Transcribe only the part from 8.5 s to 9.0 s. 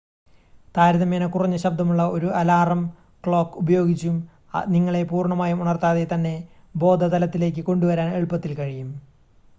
കഴിയും